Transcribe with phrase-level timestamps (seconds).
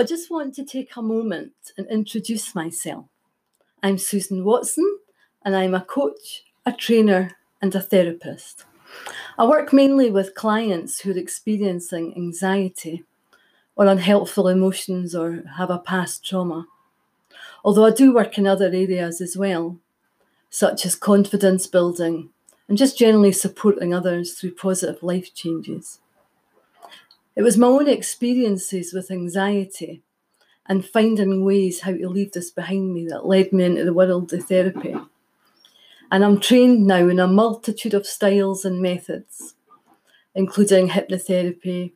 [0.00, 3.04] I just want to take a moment and introduce myself.
[3.82, 4.98] I'm Susan Watson,
[5.44, 8.64] and I'm a coach, a trainer, and a therapist.
[9.36, 13.04] I work mainly with clients who are experiencing anxiety
[13.76, 16.64] or unhelpful emotions or have a past trauma.
[17.62, 19.76] Although I do work in other areas as well,
[20.48, 22.30] such as confidence building
[22.68, 26.00] and just generally supporting others through positive life changes.
[27.36, 30.02] It was my own experiences with anxiety
[30.66, 34.32] and finding ways how to leave this behind me that led me into the world
[34.32, 34.94] of therapy.
[36.12, 39.54] And I'm trained now in a multitude of styles and methods,
[40.34, 41.92] including hypnotherapy,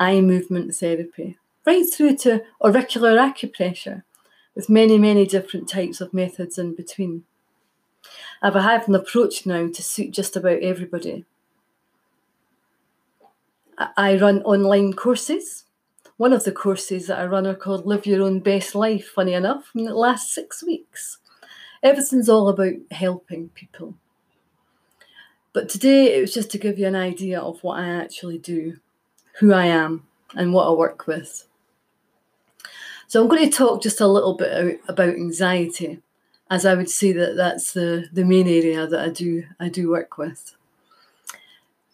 [0.00, 4.02] eye movement therapy, right through to auricular acupressure,
[4.54, 7.24] with many, many different types of methods in between.
[8.42, 11.24] I have an approach now to suit just about everybody.
[13.78, 15.64] I run online courses.
[16.16, 19.32] One of the courses that I run are called Live Your Own Best Life, funny
[19.32, 21.18] enough, and it lasts six weeks.
[21.82, 23.94] Everything's all about helping people.
[25.52, 28.78] But today it was just to give you an idea of what I actually do,
[29.38, 31.46] who I am, and what I work with.
[33.06, 36.00] So I'm going to talk just a little bit about anxiety,
[36.50, 39.90] as I would say that that's the, the main area that I do I do
[39.90, 40.56] work with.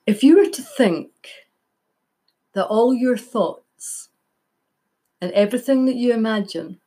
[0.07, 1.11] If you were to think
[2.53, 4.09] that all your thoughts
[5.21, 6.81] and everything that you imagine,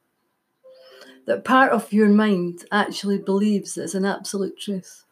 [1.26, 5.04] that part of your mind actually believes is an absolute truth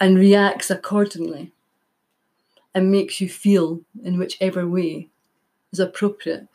[0.00, 1.52] and reacts accordingly
[2.74, 5.08] and makes you feel in whichever way
[5.72, 6.48] is appropriate.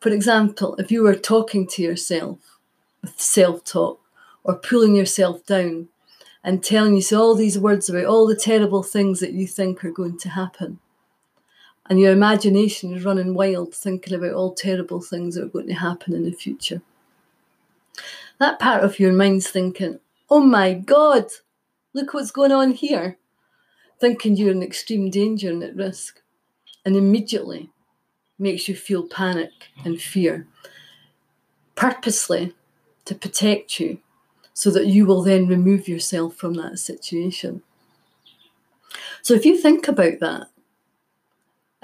[0.00, 2.38] For example, if you were talking to yourself
[3.02, 4.00] with self talk
[4.44, 5.88] or pulling yourself down
[6.42, 9.90] and telling you all these words about all the terrible things that you think are
[9.90, 10.78] going to happen,
[11.88, 15.74] and your imagination is running wild thinking about all terrible things that are going to
[15.74, 16.80] happen in the future.
[18.38, 20.00] That part of your mind's thinking,
[20.30, 21.26] oh my God,
[21.92, 23.18] look what's going on here,
[24.00, 26.20] thinking you're in extreme danger and at risk,
[26.84, 27.70] and immediately
[28.38, 29.52] makes you feel panic
[29.84, 30.46] and fear,
[31.76, 32.54] purposely
[33.04, 33.98] to protect you
[34.54, 37.62] so that you will then remove yourself from that situation.
[39.22, 40.48] So if you think about that,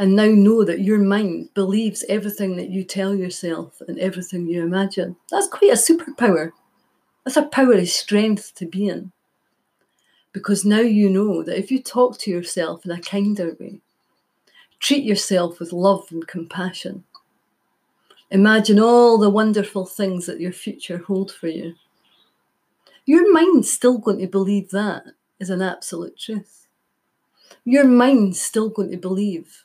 [0.01, 4.63] and now know that your mind believes everything that you tell yourself and everything you
[4.63, 5.15] imagine.
[5.31, 6.53] That's quite a superpower.
[7.23, 9.13] That's a power of strength to be in.
[10.33, 13.81] Because now you know that if you talk to yourself in a kinder way,
[14.79, 17.05] treat yourself with love and compassion,
[18.31, 21.75] imagine all the wonderful things that your future hold for you,
[23.05, 25.05] your mind's still going to believe that
[25.39, 26.69] is an absolute truth.
[27.67, 29.65] Your mind's still going to believe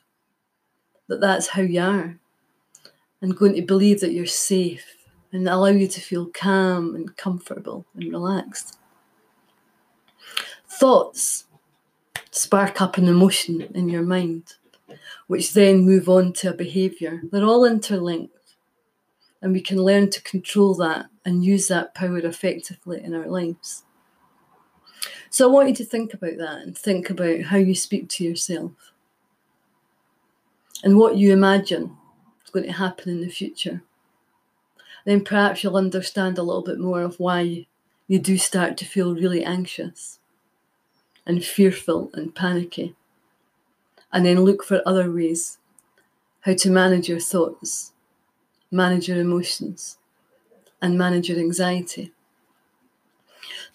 [1.08, 2.20] that that's how you are
[3.22, 4.96] and going to believe that you're safe
[5.32, 8.78] and allow you to feel calm and comfortable and relaxed.
[10.68, 11.46] Thoughts
[12.32, 14.56] spark up an emotion in your mind,
[15.28, 17.22] which then move on to a behaviour.
[17.32, 18.56] They're all interlinked,
[19.42, 23.84] and we can learn to control that and use that power effectively in our lives.
[25.30, 28.24] So I want you to think about that and think about how you speak to
[28.24, 28.72] yourself
[30.86, 31.98] and what you imagine
[32.44, 33.82] is going to happen in the future.
[35.04, 37.66] Then perhaps you'll understand a little bit more of why
[38.08, 40.20] you do start to feel really anxious
[41.26, 42.96] and fearful and panicky.
[44.14, 45.58] And then look for other ways
[46.42, 47.94] how to manage your thoughts,
[48.70, 49.98] manage your emotions,
[50.84, 52.14] and manage your anxiety.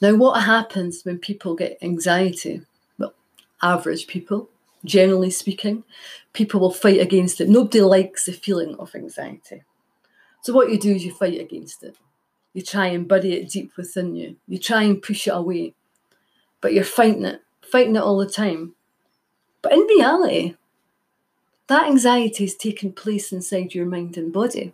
[0.01, 2.63] Now, what happens when people get anxiety?
[2.99, 3.15] Well,
[3.61, 4.49] average people,
[4.85, 5.85] generally speaking,
[6.33, 7.49] people will fight against it.
[7.49, 9.63] Nobody likes the feeling of anxiety.
[10.43, 11.97] So, what you do is you fight against it.
[12.55, 14.37] You try and bury it deep within you.
[14.49, 15.75] You try and push it away,
[16.61, 18.75] but you're fighting it, fighting it all the time.
[19.63, 20.57] But in reality,
[21.69, 24.73] that anxiety is taking place inside your mind and body.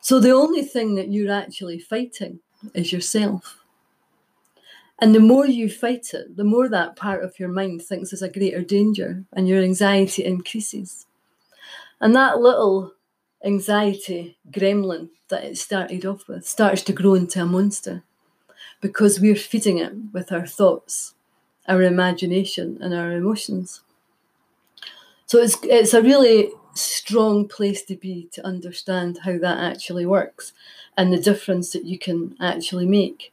[0.00, 2.40] So, the only thing that you're actually fighting
[2.74, 3.63] is yourself.
[5.00, 8.22] And the more you fight it, the more that part of your mind thinks there's
[8.22, 11.06] a greater danger and your anxiety increases.
[12.00, 12.92] And that little
[13.44, 18.02] anxiety gremlin that it started off with starts to grow into a monster
[18.80, 21.14] because we're feeding it with our thoughts,
[21.66, 23.82] our imagination, and our emotions.
[25.26, 30.52] So it's, it's a really strong place to be to understand how that actually works
[30.96, 33.32] and the difference that you can actually make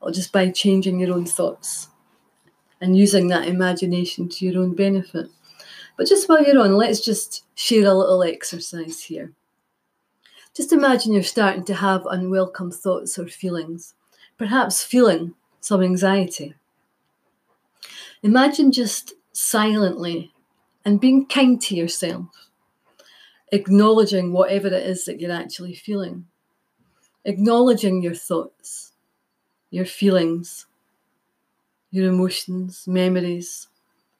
[0.00, 1.88] or just by changing your own thoughts
[2.80, 5.28] and using that imagination to your own benefit.
[5.96, 9.32] But just while you're on, let's just share a little exercise here.
[10.54, 13.94] Just imagine you're starting to have unwelcome thoughts or feelings,
[14.38, 16.54] perhaps feeling some anxiety.
[18.22, 20.32] Imagine just silently
[20.84, 22.26] and being kind to yourself,
[23.52, 26.26] acknowledging whatever it is that you're actually feeling,
[27.24, 28.92] acknowledging your thoughts,
[29.70, 30.66] your feelings,
[31.90, 33.68] your emotions, memories,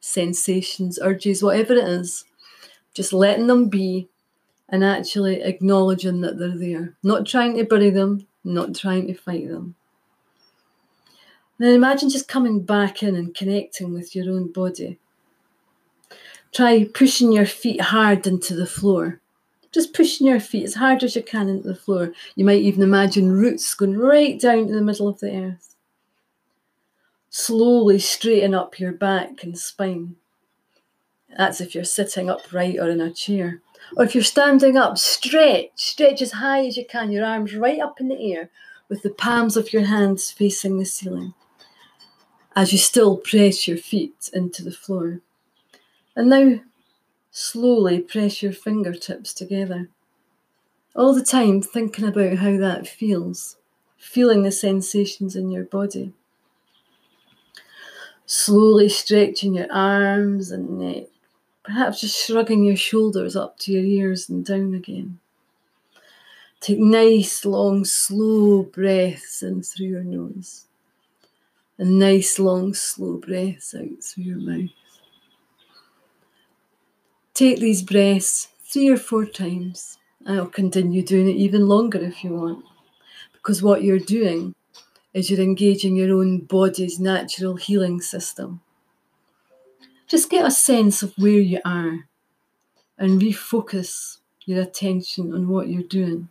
[0.01, 2.25] sensations, urges, whatever it is,
[2.95, 4.09] just letting them be
[4.69, 9.49] and actually acknowledging that they're there, not trying to bury them, not trying to fight
[9.49, 9.75] them.
[11.59, 14.99] Then imagine just coming back in and connecting with your own body.
[16.53, 19.21] Try pushing your feet hard into the floor.
[19.77, 22.15] Just pushing your feet as hard as you can into the floor.
[22.35, 25.77] You might even imagine roots going right down to the middle of the earth.
[27.29, 30.17] Slowly straighten up your back and spine.
[31.37, 33.61] That's if you're sitting upright or in a chair.
[33.99, 37.79] Or if you're standing up, stretch, stretch as high as you can, your arms right
[37.79, 38.49] up in the air
[38.89, 41.35] with the palms of your hands facing the ceiling
[42.55, 45.21] as you still press your feet into the floor.
[46.17, 46.61] And now
[47.39, 49.91] slowly press your fingertips together.
[50.95, 53.57] All the time thinking about how that feels,
[53.99, 56.15] feeling the sensations in your body.
[58.25, 61.09] Slowly stretching your arms and neck
[61.67, 65.19] Perhaps just shrugging your shoulders up to your ears and down again.
[66.61, 70.67] Take nice, long, slow breaths in through your nose
[71.77, 74.86] and nice, long, slow breaths out through your mouth.
[77.37, 79.99] Take these breaths three or four times.
[80.27, 82.65] I'll continue doing it even longer if you want,
[83.35, 84.55] because what you're doing
[85.15, 88.61] is you're engaging your own body's natural healing system
[90.07, 92.09] just get a sense of where you are
[92.99, 96.29] and refocus your attention on what you're doing.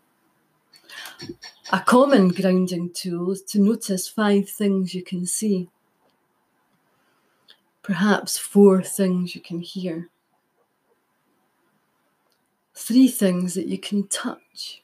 [1.72, 5.70] A common grounding tool is to notice five things you can see,
[7.84, 10.10] perhaps four things you can hear,
[12.86, 14.84] three things that you can touch,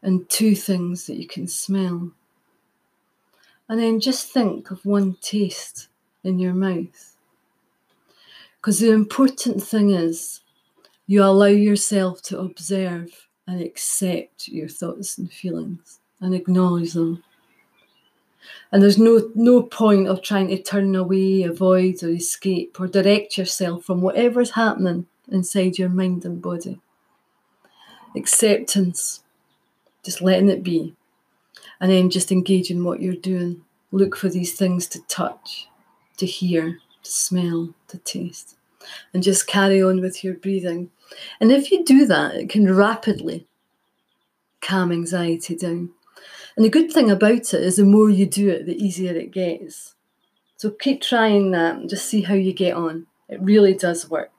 [0.00, 2.12] and two things that you can smell.
[3.68, 5.88] And then just think of one taste
[6.22, 7.16] in your mouth.
[8.60, 10.40] Because the important thing is
[11.06, 17.24] you allow yourself to observe and accept your thoughts and feelings and acknowledge them.
[18.70, 23.36] And there's no, no point of trying to turn away, avoid, or escape, or direct
[23.36, 26.80] yourself from whatever's happening inside your mind and body.
[28.16, 29.22] Acceptance,
[30.04, 30.94] just letting it be,
[31.80, 33.62] and then just engage in what you're doing.
[33.90, 35.68] Look for these things to touch,
[36.16, 38.56] to hear, to smell, to taste.
[39.12, 40.90] And just carry on with your breathing.
[41.40, 43.46] And if you do that, it can rapidly
[44.60, 45.90] calm anxiety down.
[46.56, 49.32] And the good thing about it is the more you do it, the easier it
[49.32, 49.94] gets.
[50.56, 53.06] So keep trying that and just see how you get on.
[53.28, 54.33] It really does work.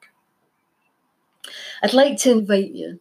[1.83, 3.00] I'd like to invite you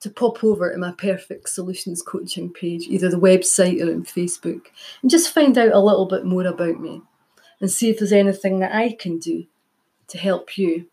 [0.00, 4.66] to pop over to my Perfect Solutions coaching page, either the website or on Facebook,
[5.02, 7.02] and just find out a little bit more about me
[7.60, 9.44] and see if there's anything that I can do
[10.08, 10.86] to help you.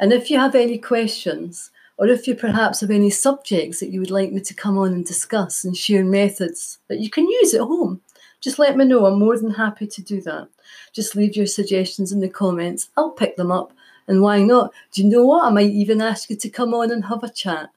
[0.00, 4.00] And if you have any questions, or if you perhaps have any subjects that you
[4.00, 7.52] would like me to come on and discuss and share methods that you can use
[7.54, 8.00] at home,
[8.40, 9.04] just let me know.
[9.04, 10.48] I'm more than happy to do that.
[10.92, 12.88] Just leave your suggestions in the comments.
[12.96, 13.72] I'll pick them up.
[14.08, 14.72] And why not?
[14.92, 15.44] Do you know what?
[15.44, 17.70] I might even ask you to come on and have a chat.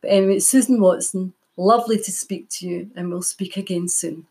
[0.00, 1.34] But anyway, Susan Watson.
[1.56, 4.26] Lovely to speak to you, and we'll speak again soon.